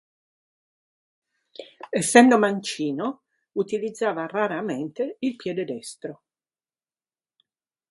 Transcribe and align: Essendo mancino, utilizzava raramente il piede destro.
Essendo 1.91 2.39
mancino, 2.39 3.21
utilizzava 3.51 4.25
raramente 4.25 5.17
il 5.19 5.35
piede 5.35 5.63
destro. 5.63 6.23